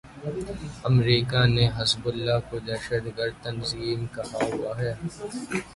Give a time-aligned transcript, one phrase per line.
[0.89, 4.93] امریکا نے حزب اللہ کو دہشت گرد تنظیم کہا ہوا ہے۔